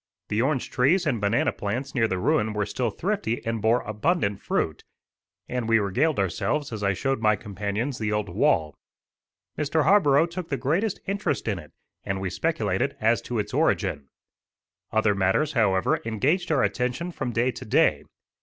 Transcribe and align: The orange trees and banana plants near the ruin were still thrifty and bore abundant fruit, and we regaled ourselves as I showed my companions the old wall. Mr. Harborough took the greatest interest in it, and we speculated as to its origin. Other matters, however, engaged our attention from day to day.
The 0.29 0.41
orange 0.41 0.71
trees 0.71 1.05
and 1.05 1.21
banana 1.21 1.51
plants 1.51 1.93
near 1.93 2.07
the 2.07 2.17
ruin 2.17 2.53
were 2.53 2.65
still 2.65 2.89
thrifty 2.89 3.45
and 3.45 3.61
bore 3.61 3.81
abundant 3.81 4.41
fruit, 4.41 4.83
and 5.47 5.69
we 5.69 5.77
regaled 5.77 6.17
ourselves 6.17 6.73
as 6.73 6.81
I 6.81 6.93
showed 6.93 7.19
my 7.21 7.35
companions 7.35 7.99
the 7.99 8.11
old 8.11 8.27
wall. 8.27 8.73
Mr. 9.59 9.83
Harborough 9.83 10.25
took 10.25 10.49
the 10.49 10.57
greatest 10.57 11.01
interest 11.05 11.47
in 11.47 11.59
it, 11.59 11.71
and 12.03 12.19
we 12.19 12.31
speculated 12.31 12.97
as 12.99 13.21
to 13.21 13.37
its 13.37 13.53
origin. 13.53 14.07
Other 14.91 15.13
matters, 15.13 15.51
however, 15.53 15.99
engaged 16.03 16.51
our 16.51 16.63
attention 16.63 17.11
from 17.11 17.31
day 17.31 17.51
to 17.51 17.63
day. 17.63 18.03